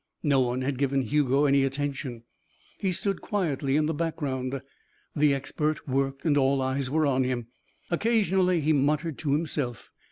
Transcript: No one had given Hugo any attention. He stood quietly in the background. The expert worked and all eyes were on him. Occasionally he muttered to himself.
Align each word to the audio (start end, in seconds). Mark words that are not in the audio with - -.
No 0.23 0.39
one 0.39 0.63
had 0.63 0.79
given 0.79 1.03
Hugo 1.03 1.45
any 1.45 1.63
attention. 1.63 2.23
He 2.79 2.91
stood 2.91 3.21
quietly 3.21 3.75
in 3.75 3.85
the 3.85 3.93
background. 3.93 4.59
The 5.15 5.31
expert 5.35 5.87
worked 5.87 6.25
and 6.25 6.35
all 6.39 6.59
eyes 6.59 6.89
were 6.89 7.05
on 7.05 7.23
him. 7.23 7.49
Occasionally 7.91 8.61
he 8.61 8.73
muttered 8.73 9.19
to 9.19 9.33
himself. 9.33 9.91